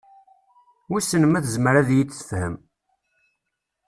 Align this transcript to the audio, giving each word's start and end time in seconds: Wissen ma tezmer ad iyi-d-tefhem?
Wissen 0.89 1.23
ma 1.27 1.39
tezmer 1.45 1.75
ad 1.81 1.89
iyi-d-tefhem? 1.91 2.53